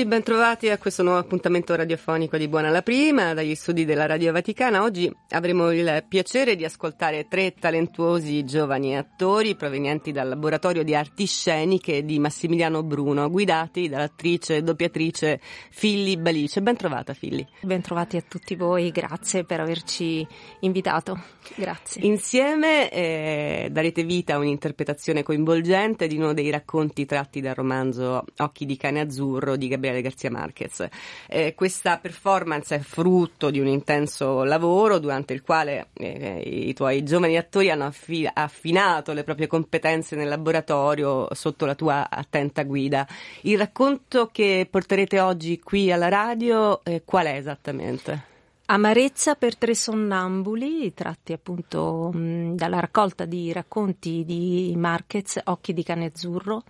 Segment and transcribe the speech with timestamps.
[0.00, 4.32] Amici, bentrovati a questo nuovo appuntamento radiofonico di Buona la Prima dagli studi della Radio
[4.32, 4.82] Vaticana.
[4.82, 11.26] Oggi avremo il piacere di ascoltare tre talentuosi giovani attori provenienti dal laboratorio di arti
[11.26, 15.40] sceniche di Massimiliano Bruno, guidati dall'attrice e doppiatrice
[15.70, 16.62] Filli Balice.
[16.62, 17.46] Bentrovata Filli.
[17.62, 20.26] Bentrovati a tutti voi, grazie per averci
[20.60, 21.18] invitato.
[21.56, 22.02] Grazie.
[22.06, 28.66] Insieme eh, darete vita a un'interpretazione coinvolgente di uno dei racconti tratti dal romanzo Occhi
[28.66, 30.86] di cane azzurro di Gabriele Garzia Marquez.
[31.26, 37.02] Eh, questa performance è frutto di un intenso lavoro durante il quale eh, i tuoi
[37.02, 43.06] giovani attori hanno affi- affinato le proprie competenze nel laboratorio sotto la tua attenta guida.
[43.42, 48.28] Il racconto che porterete oggi qui alla radio, eh, qual è esattamente?
[48.66, 55.82] Amarezza per tre sonnambuli, tratti appunto mh, dalla raccolta di racconti di Marquez, Occhi di
[55.82, 56.62] cane azzurro.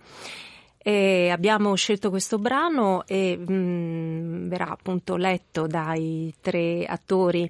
[0.83, 7.47] E abbiamo scelto questo brano e mh, verrà appunto letto dai tre attori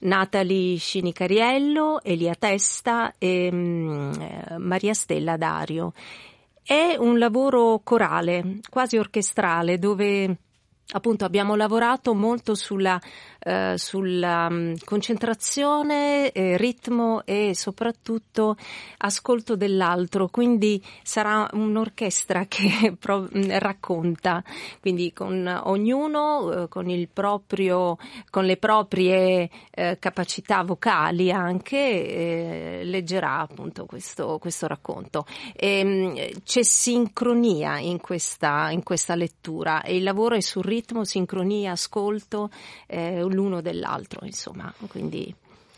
[0.00, 5.92] Natalie Scinicariello, Elia Testa e mh, Maria Stella Dario.
[6.60, 10.36] È un lavoro corale, quasi orchestrale, dove
[10.94, 13.00] appunto abbiamo lavorato molto sulla,
[13.44, 18.56] eh, sulla um, concentrazione, eh, ritmo e soprattutto
[18.98, 24.44] ascolto dell'altro, quindi sarà un'orchestra che pro- racconta,
[24.80, 27.96] quindi con ognuno, eh, con, proprio,
[28.30, 35.26] con le proprie eh, capacità vocali anche, eh, leggerà appunto questo, questo racconto.
[35.56, 41.04] E, ehm, c'è sincronia in questa, in questa lettura e il lavoro è sul ritmo,
[41.04, 42.50] sincronia, ascolto
[42.86, 45.34] eh, l'uno dell'altro, insomma, quindi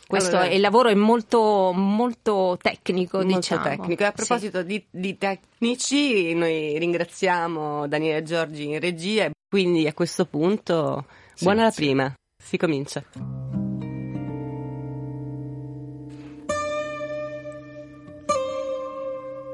[0.07, 3.63] questo allora, il lavoro è molto, molto tecnico, molto diciamo.
[3.63, 4.03] tecnico.
[4.03, 4.65] E a proposito sì.
[4.65, 9.31] di, di, tecnici, noi ringraziamo Daniele Giorgi in regia.
[9.49, 12.13] Quindi a questo punto, sì, buona la prima.
[12.37, 13.03] Si comincia.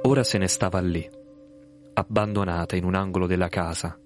[0.04, 1.10] Ora se ne stava lì,
[1.94, 4.01] abbandonata in un angolo della casa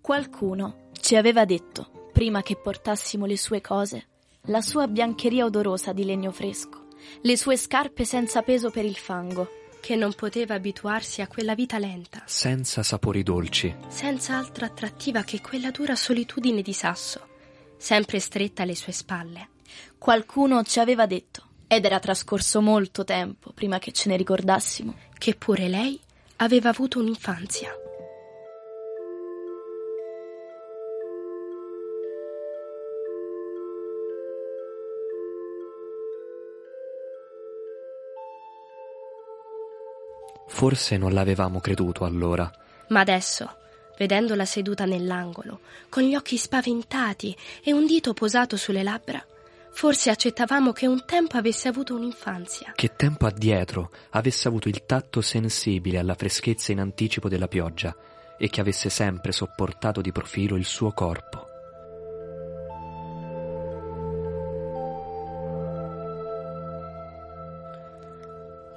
[0.00, 4.06] Qualcuno ci aveva detto, prima che portassimo le sue cose,
[4.44, 6.86] la sua biancheria odorosa di legno fresco,
[7.20, 9.48] le sue scarpe senza peso per il fango,
[9.80, 15.40] che non poteva abituarsi a quella vita lenta, senza sapori dolci, senza altra attrattiva che
[15.40, 17.28] quella dura solitudine di sasso,
[17.76, 19.48] sempre stretta alle sue spalle.
[19.98, 25.34] Qualcuno ci aveva detto, ed era trascorso molto tempo prima che ce ne ricordassimo, che
[25.34, 26.00] pure lei
[26.36, 27.70] aveva avuto un'infanzia.
[40.52, 42.50] Forse non l'avevamo creduto allora.
[42.88, 43.56] Ma adesso,
[43.96, 49.24] vedendola seduta nell'angolo, con gli occhi spaventati e un dito posato sulle labbra,
[49.70, 52.72] forse accettavamo che un tempo avesse avuto un'infanzia.
[52.74, 57.96] Che tempo addietro avesse avuto il tatto sensibile alla freschezza in anticipo della pioggia
[58.36, 61.46] e che avesse sempre sopportato di profilo il suo corpo.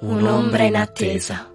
[0.00, 1.52] Un'ombra in attesa.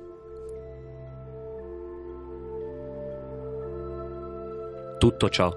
[4.99, 5.55] Tutto ciò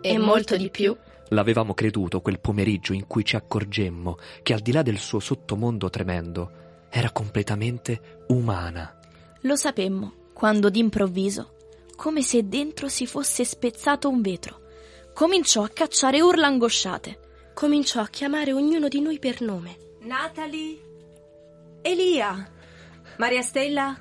[0.00, 0.96] e molto di più
[1.28, 5.90] l'avevamo creduto quel pomeriggio in cui ci accorgemmo che al di là del suo sottomondo
[5.90, 8.98] tremendo era completamente umana.
[9.42, 11.56] Lo sapemmo quando d'improvviso,
[11.94, 14.60] come se dentro si fosse spezzato un vetro,
[15.12, 17.18] cominciò a cacciare urla angosciate.
[17.52, 19.76] Cominciò a chiamare ognuno di noi per nome.
[20.00, 20.78] Natalie,
[21.82, 22.50] Elia,
[23.18, 23.94] Maria Stella,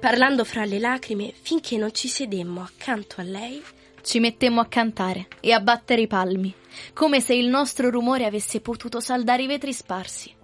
[0.00, 3.62] parlando fra le lacrime finché non ci sedemmo accanto a lei.
[4.02, 6.52] Ci mettemmo a cantare e a battere i palmi,
[6.94, 10.34] come se il nostro rumore avesse potuto saldare i vetri sparsi.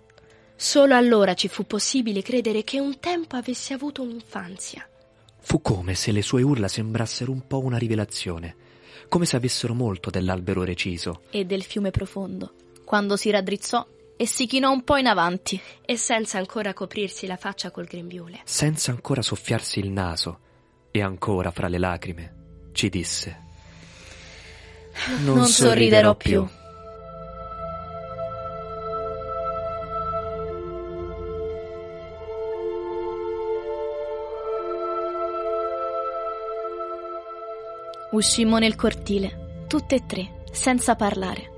[0.55, 4.87] Solo allora ci fu possibile credere che un tempo avesse avuto un'infanzia.
[5.39, 8.55] Fu come se le sue urla sembrassero un po' una rivelazione,
[9.09, 11.23] come se avessero molto dell'albero reciso.
[11.31, 12.53] E del fiume profondo,
[12.85, 13.87] quando si raddrizzò
[14.17, 15.61] e si chinò un po' in avanti.
[15.85, 18.41] E senza ancora coprirsi la faccia col grembiule.
[18.45, 20.39] Senza ancora soffiarsi il naso,
[20.91, 22.35] e ancora fra le lacrime,
[22.73, 23.45] ci disse:
[25.25, 26.45] Non, non sorriderò più.
[26.45, 26.55] più.
[38.13, 41.56] Uscimmo nel cortile, tutte e tre, senza parlare.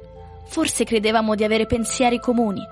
[0.49, 2.67] Forse credevamo di avere pensieri comuni,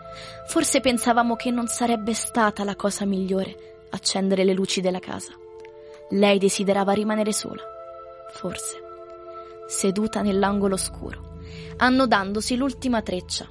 [0.46, 5.32] forse pensavamo che non sarebbe stata la cosa migliore accendere le luci della casa.
[6.10, 7.62] Lei desiderava rimanere sola,
[8.32, 8.76] forse,
[9.66, 11.38] seduta nell'angolo scuro,
[11.76, 13.46] annodandosi l'ultima treccia,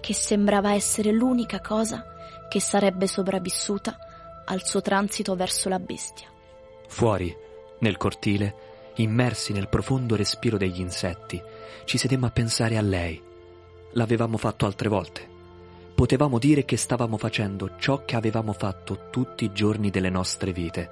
[0.00, 2.04] che sembrava essere l'unica cosa
[2.50, 3.96] che sarebbe sopravvissuta
[4.44, 6.28] al suo transito verso la bestia.
[6.88, 7.34] Fuori,
[7.78, 8.54] nel cortile,
[8.96, 11.40] immersi nel profondo respiro degli insetti,
[11.84, 13.30] ci sedemmo a pensare a lei.
[13.92, 15.28] L'avevamo fatto altre volte.
[15.94, 20.90] Potevamo dire che stavamo facendo ciò che avevamo fatto tutti i giorni delle nostre vite.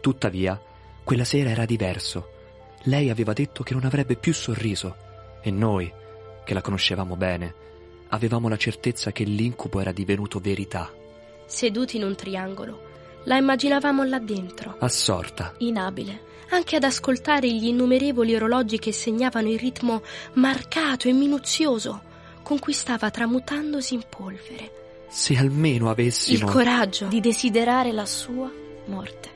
[0.00, 0.60] Tuttavia,
[1.04, 2.30] quella sera era diverso.
[2.84, 4.96] Lei aveva detto che non avrebbe più sorriso
[5.42, 5.92] e noi,
[6.44, 7.54] che la conoscevamo bene,
[8.08, 10.90] avevamo la certezza che l'incubo era divenuto verità.
[11.46, 12.80] Seduti in un triangolo,
[13.24, 14.76] la immaginavamo là dentro.
[14.78, 15.54] Assorta.
[15.58, 20.02] Inabile anche ad ascoltare gli innumerevoli orologi che segnavano il ritmo
[20.34, 22.12] marcato e minuzioso
[22.44, 24.82] con cui stava tramutandosi in polvere.
[25.08, 28.48] Se almeno avessimo il coraggio di desiderare la sua
[28.86, 29.28] morte,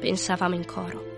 [0.00, 1.13] pensavamo in coro.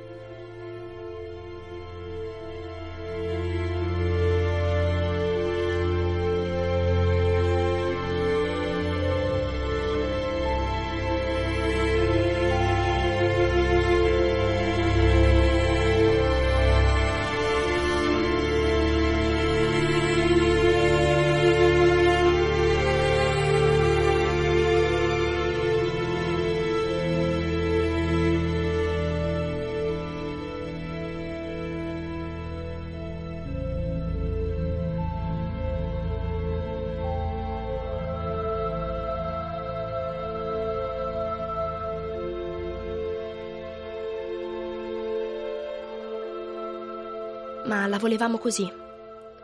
[47.87, 48.69] Ma la volevamo così,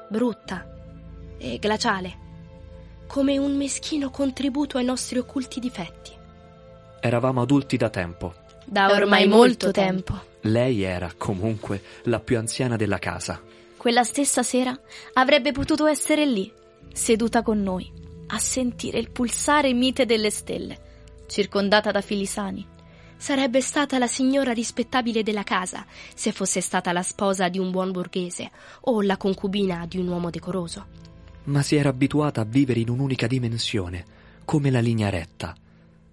[0.08, 0.66] brutta
[1.38, 2.18] e glaciale,
[3.06, 6.10] come un meschino contributo ai nostri occulti difetti.
[7.00, 8.34] Eravamo adulti da tempo.
[8.64, 10.30] Da ormai molto tempo.
[10.42, 13.40] Lei era, comunque, la più anziana della casa.
[13.76, 14.76] Quella stessa sera
[15.14, 16.52] avrebbe potuto essere lì,
[16.92, 17.90] seduta con noi,
[18.28, 20.78] a sentire il pulsare mite delle stelle,
[21.26, 22.70] circondata da fili sani
[23.22, 27.92] Sarebbe stata la signora rispettabile della casa se fosse stata la sposa di un buon
[27.92, 30.86] borghese o la concubina di un uomo decoroso.
[31.44, 34.04] Ma si era abituata a vivere in un'unica dimensione,
[34.44, 35.54] come la linea retta.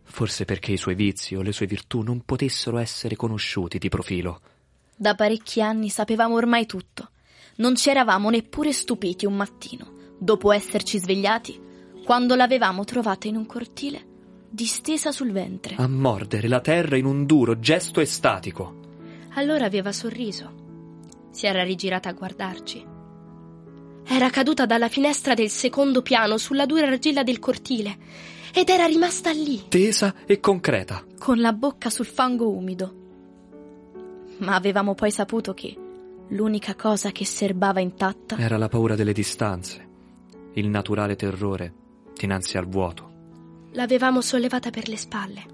[0.04, 4.42] Forse perché i suoi vizi o le sue virtù non potessero essere conosciuti di profilo.
[4.96, 7.10] Da parecchi anni sapevamo ormai tutto.
[7.56, 11.60] Non ci eravamo neppure stupiti un mattino, dopo esserci svegliati,
[12.06, 14.09] quando l'avevamo trovata in un cortile
[14.50, 15.76] distesa sul ventre.
[15.78, 18.78] A mordere la terra in un duro gesto estatico.
[19.34, 21.28] Allora aveva sorriso.
[21.32, 22.86] Si era rigirata a guardarci.
[24.06, 27.98] Era caduta dalla finestra del secondo piano sulla dura argilla del cortile
[28.52, 29.66] ed era rimasta lì.
[29.68, 31.06] Tesa e concreta.
[31.20, 32.96] Con la bocca sul fango umido.
[34.40, 35.78] Ma avevamo poi saputo che
[36.30, 39.88] l'unica cosa che serbava intatta era la paura delle distanze,
[40.54, 41.74] il naturale terrore
[42.16, 43.09] dinanzi al vuoto.
[43.80, 45.46] L'avevamo sollevata per le spalle.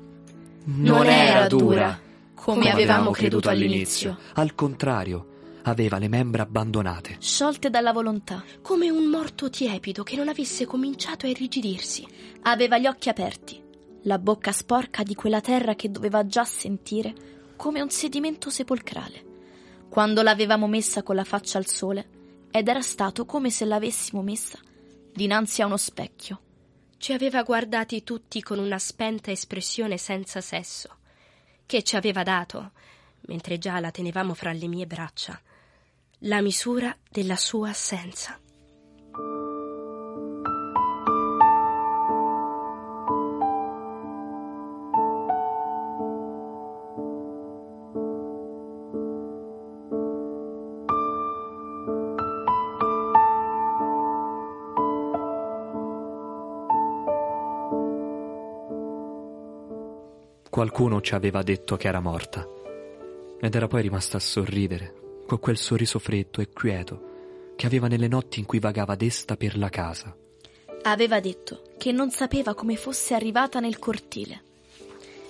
[0.63, 1.99] Non era dura,
[2.33, 4.17] come, avevamo creduto all'inizio.
[4.33, 7.17] Al contrario, aveva le membra abbandonate.
[7.19, 8.43] Sciolte dalla volontà.
[8.63, 12.03] Come un morto tiepido che non avesse cominciato a irrigidirsi.
[12.41, 13.61] Aveva gli occhi aperti,
[14.05, 17.13] la bocca sporca di quella terra che doveva già sentire
[17.55, 19.23] come un sedimento sepolcrale.
[19.87, 22.09] Quando l'avevamo messa con la faccia al sole,
[22.49, 24.57] ed era stato come se l'avessimo messa
[25.13, 26.39] dinanzi a uno specchio.
[27.05, 30.89] Ci aveva guardati tutti con una spenta espressione senza sesso,
[31.67, 32.71] che ci aveva dato,
[33.27, 35.39] mentre già la tenevamo fra le mie braccia,
[36.21, 38.39] la misura della sua assenza.
[60.65, 62.43] Qualcuno ci aveva detto che era morta.
[63.39, 68.07] ed era poi rimasta a sorridere, con quel sorriso freddo e quieto che aveva nelle
[68.07, 70.17] notti in cui vagava desta per la casa.
[70.81, 74.41] Aveva detto che non sapeva come fosse arrivata nel cortile.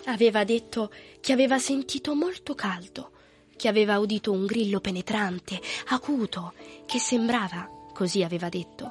[0.06, 0.89] Aveva detto
[1.20, 3.12] che aveva sentito molto caldo,
[3.58, 6.54] che aveva udito un grillo penetrante, acuto,
[6.86, 8.89] che sembrava, così aveva detto,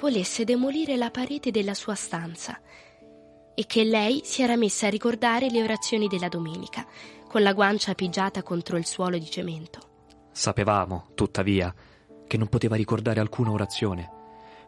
[0.00, 2.58] volesse demolire la parete della sua stanza
[3.54, 6.86] e che lei si era messa a ricordare le orazioni della domenica,
[7.28, 9.80] con la guancia pigiata contro il suolo di cemento.
[10.32, 11.72] Sapevamo, tuttavia,
[12.26, 14.10] che non poteva ricordare alcuna orazione,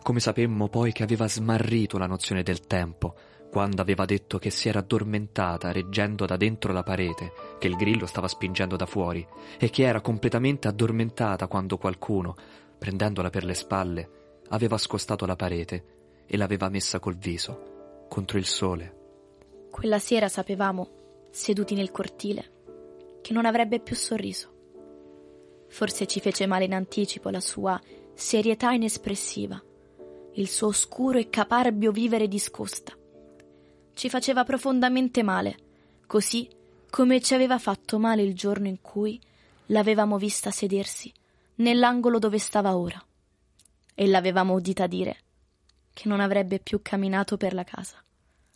[0.02, 3.14] come sapemmo poi che aveva smarrito la nozione del tempo,
[3.50, 8.06] quando aveva detto che si era addormentata reggendo da dentro la parete, che il grillo
[8.06, 9.26] stava spingendo da fuori,
[9.58, 12.36] e che era completamente addormentata quando qualcuno,
[12.78, 14.10] prendendola per le spalle,
[14.50, 15.84] aveva scostato la parete
[16.26, 17.74] e l'aveva messa col viso
[18.08, 18.94] contro il sole.
[19.70, 22.52] Quella sera sapevamo, seduti nel cortile,
[23.20, 24.54] che non avrebbe più sorriso.
[25.68, 27.80] Forse ci fece male in anticipo la sua
[28.14, 29.62] serietà inespressiva,
[30.34, 32.96] il suo oscuro e caparbio vivere discosta.
[33.92, 35.56] Ci faceva profondamente male,
[36.06, 36.48] così
[36.88, 39.20] come ci aveva fatto male il giorno in cui
[39.66, 41.12] l'avevamo vista sedersi
[41.56, 43.02] nell'angolo dove stava ora
[43.94, 45.16] e l'avevamo udita dire
[45.96, 47.96] che non avrebbe più camminato per la casa.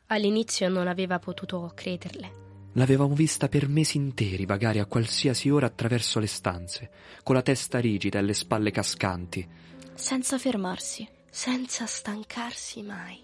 [0.09, 2.69] All'inizio non aveva potuto crederle.
[2.75, 6.91] L'avevamo vista per mesi interi vagare a qualsiasi ora attraverso le stanze,
[7.23, 9.49] con la testa rigida e le spalle cascanti.
[9.95, 11.09] Senza fermarsi.
[11.31, 13.19] Senza stancarsi mai.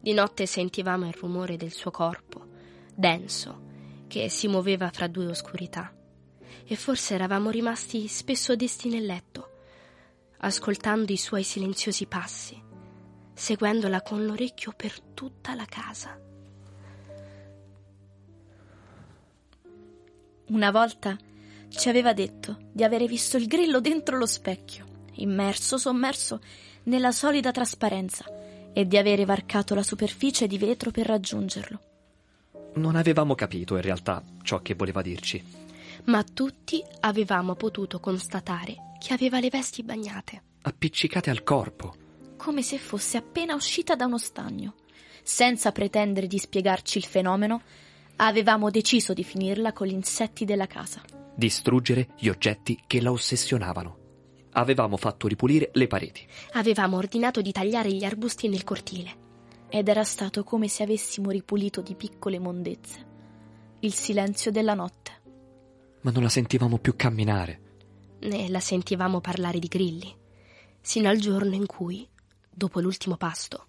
[0.00, 2.44] Di notte sentivamo il rumore del suo corpo,
[2.92, 3.66] denso,
[4.08, 5.94] che si muoveva fra due oscurità.
[6.64, 9.57] E forse eravamo rimasti spesso desti nel letto,
[10.38, 12.60] ascoltando i suoi silenziosi passi,
[13.34, 16.20] seguendola con l'orecchio per tutta la casa.
[20.48, 21.16] Una volta
[21.68, 26.40] ci aveva detto di avere visto il grillo dentro lo specchio, immerso, sommerso
[26.84, 28.24] nella solida trasparenza,
[28.72, 31.80] e di avere varcato la superficie di vetro per raggiungerlo.
[32.74, 35.42] Non avevamo capito in realtà ciò che voleva dirci.
[36.08, 40.42] Ma tutti avevamo potuto constatare che aveva le vesti bagnate.
[40.62, 41.94] Appiccicate al corpo.
[42.38, 44.74] Come se fosse appena uscita da uno stagno.
[45.22, 47.60] Senza pretendere di spiegarci il fenomeno,
[48.16, 51.02] avevamo deciso di finirla con gli insetti della casa.
[51.34, 53.98] Distruggere gli oggetti che la ossessionavano.
[54.52, 56.26] Avevamo fatto ripulire le pareti.
[56.52, 59.26] Avevamo ordinato di tagliare gli arbusti nel cortile.
[59.68, 63.08] Ed era stato come se avessimo ripulito di piccole mondezze
[63.80, 65.17] il silenzio della notte.
[66.00, 67.60] Ma non la sentivamo più camminare.
[68.20, 70.14] Né la sentivamo parlare di grilli,
[70.80, 72.08] sino al giorno in cui,
[72.50, 73.66] dopo l'ultimo pasto,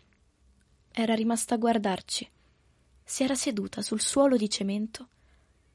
[0.91, 2.29] era rimasta a guardarci.
[3.03, 5.07] Si era seduta sul suolo di cemento,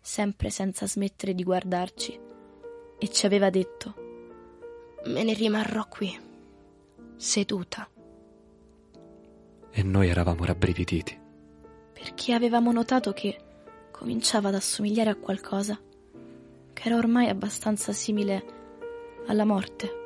[0.01, 2.19] sempre senza smettere di guardarci,
[2.99, 3.95] e ci aveva detto
[5.07, 6.19] Me ne rimarrò qui,
[7.17, 7.89] seduta.
[9.71, 11.21] E noi eravamo rabbrividiti.
[11.93, 13.39] Perché avevamo notato che
[13.91, 15.79] cominciava ad assomigliare a qualcosa
[16.75, 18.45] che era ormai abbastanza simile
[19.27, 20.03] alla morte.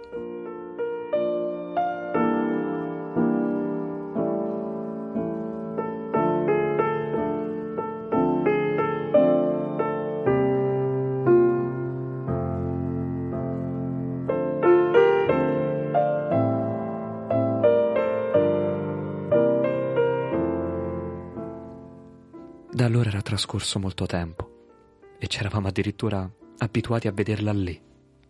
[22.71, 27.81] Da allora era trascorso molto tempo e c'eravamo addirittura abituati a vederla lì,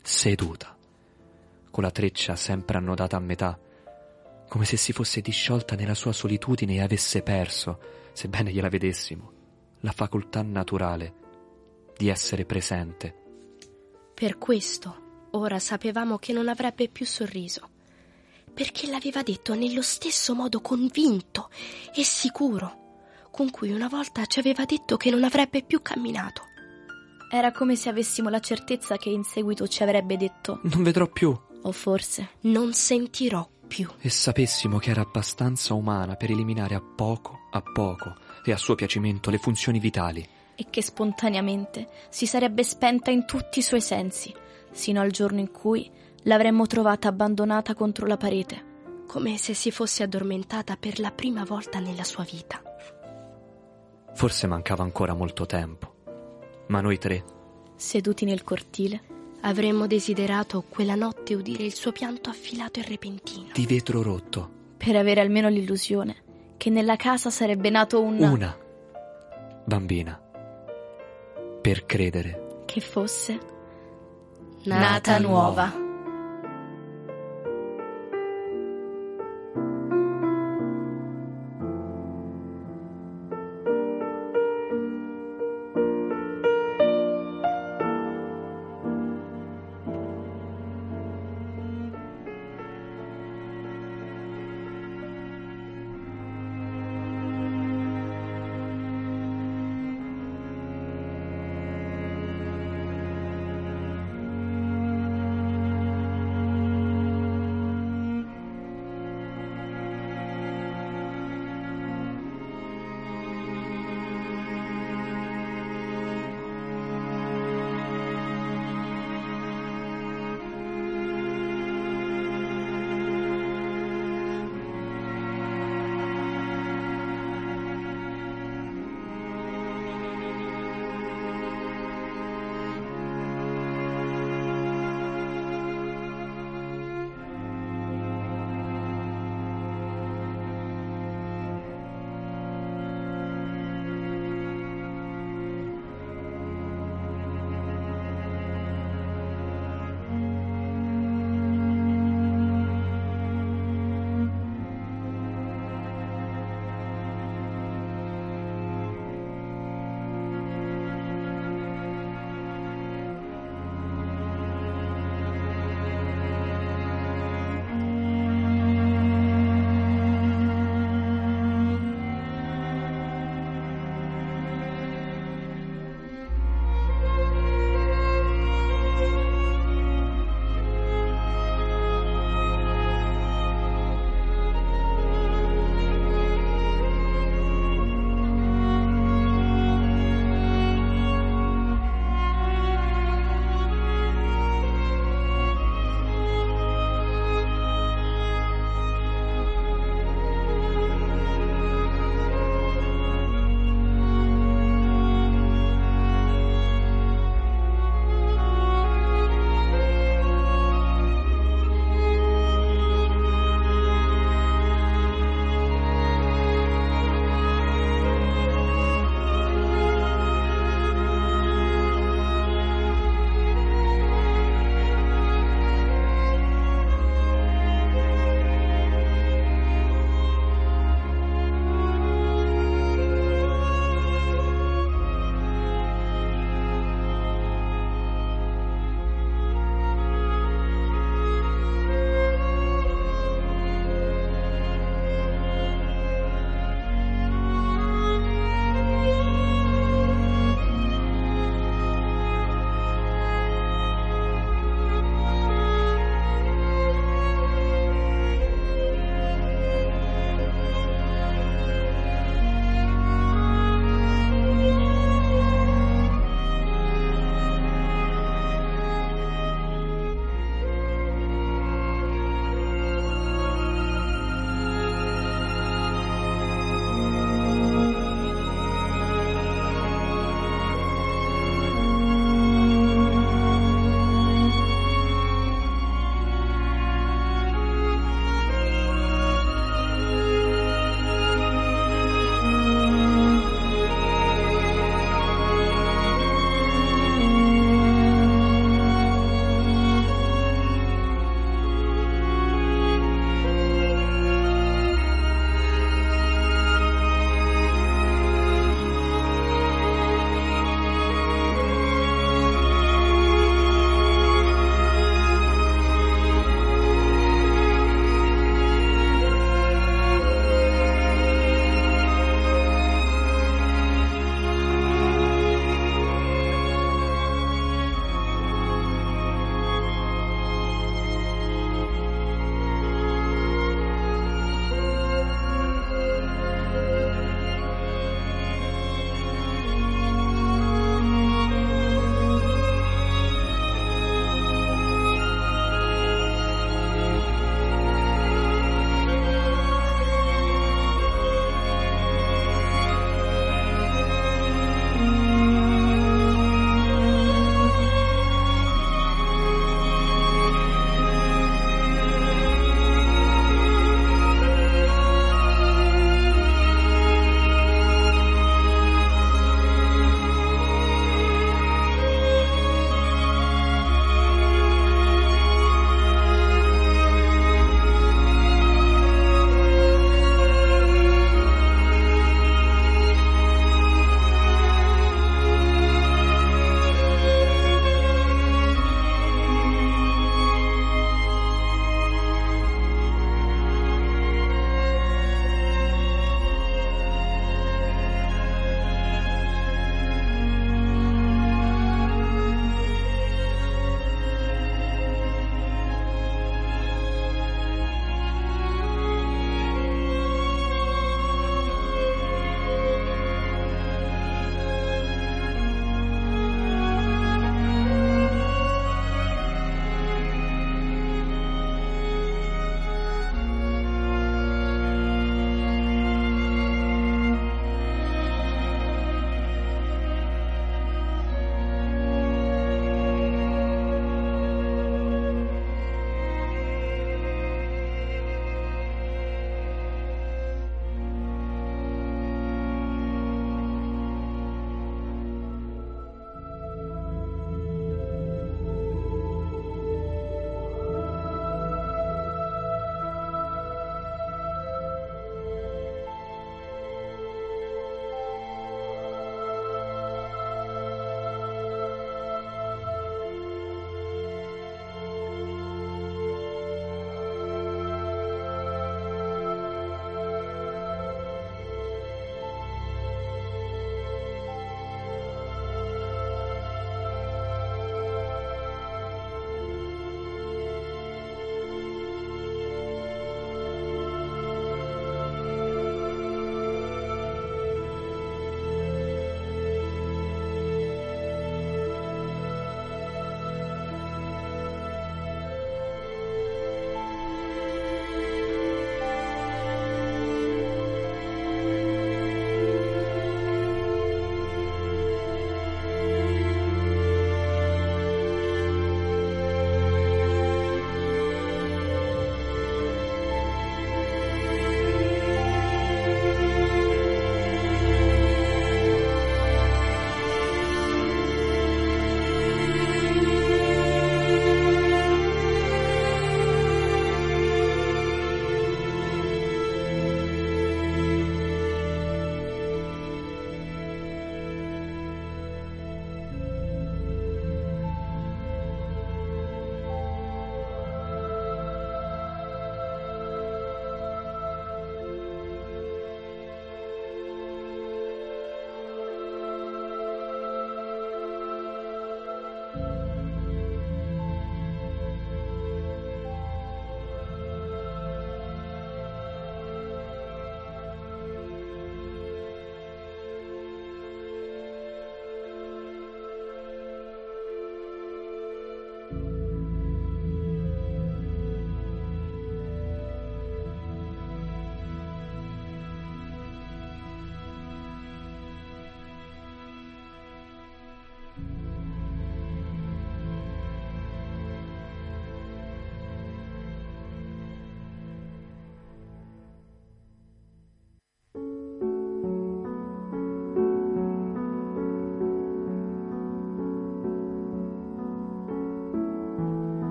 [0.00, 0.76] seduta,
[1.70, 3.58] con la treccia sempre annodata a metà,
[4.48, 7.80] come se si fosse disciolta nella sua solitudine e avesse perso,
[8.12, 9.32] sebbene gliela vedessimo,
[9.80, 11.14] la facoltà naturale
[11.96, 13.14] di essere presente.
[14.14, 17.70] Per questo ora sapevamo che non avrebbe più sorriso,
[18.52, 21.48] perché l'aveva detto nello stesso modo convinto
[21.94, 22.80] e sicuro
[23.30, 26.51] con cui una volta ci aveva detto che non avrebbe più camminato.
[27.34, 31.34] Era come se avessimo la certezza che in seguito ci avrebbe detto Non vedrò più.
[31.62, 33.88] O forse Non sentirò più.
[34.00, 38.74] E sapessimo che era abbastanza umana per eliminare a poco a poco e a suo
[38.74, 40.28] piacimento le funzioni vitali.
[40.54, 44.34] E che spontaneamente si sarebbe spenta in tutti i suoi sensi,
[44.70, 45.90] sino al giorno in cui
[46.24, 48.70] l'avremmo trovata abbandonata contro la parete.
[49.06, 52.60] Come se si fosse addormentata per la prima volta nella sua vita.
[54.14, 55.91] Forse mancava ancora molto tempo,
[56.66, 57.24] ma noi tre,
[57.76, 59.00] seduti nel cortile,
[59.42, 63.48] avremmo desiderato quella notte udire il suo pianto affilato e repentino.
[63.52, 64.60] Di vetro rotto.
[64.76, 66.16] Per avere almeno l'illusione
[66.56, 68.20] che nella casa sarebbe nato un...
[68.20, 68.56] Una
[69.64, 70.20] bambina.
[71.60, 73.38] Per credere che fosse
[74.64, 75.81] nata nuova.